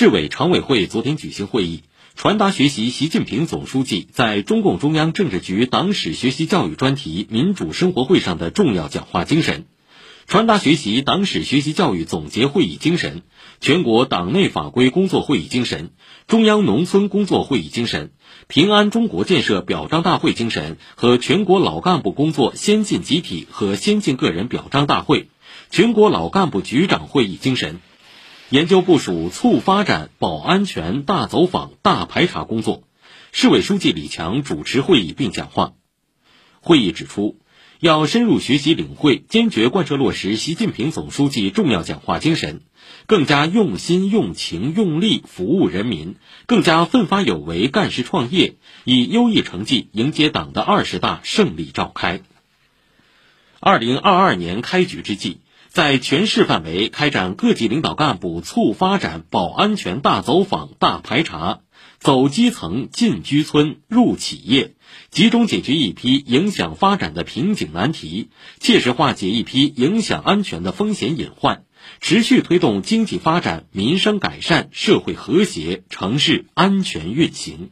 [0.00, 1.82] 市委常委会昨天举行会议，
[2.14, 9.66] 传达学习习近平总书记在中共中央政治局党史学习教育专题民主生活会上的重要讲话精神，
[10.26, 13.20] 传达学习党史学习教育总结会议精神、
[13.60, 15.90] 全国党内法规工作会议精神、
[16.26, 18.10] 中央农村工作会议精神、
[18.48, 25.28] 平安中国建设表彰大会精神和全国老干部工作先进集体和先进个人表彰大会、
[25.68, 27.80] 全国老干部局长会议精神。
[28.50, 32.82] 研究部署促发展保安全大走访大排查工作，
[33.30, 35.74] 市委书记李强主持会议并讲话。
[36.60, 37.38] 会议指出，
[37.78, 42.62] 要深入学习领会，坚决贯彻落实习近平总书记重要讲话精神，
[43.06, 52.20] 更加用心用情用力服务人民，更加奋发有为干事创业，以优异成绩迎接党的二十大胜利召开。
[53.60, 55.38] 二零二二年开局之际。
[55.70, 61.60] 在全市范围开展各级领导干部促发展保安全大走访大排查，
[62.00, 64.74] 走基层进居村入企业，
[65.10, 71.62] 集中解决一批影响发展的瓶颈难题，切实化解一批影响安全的风险隐患，
[72.00, 77.70] 持续推动经济发展、民生改善、社会和谐、城市安全运行。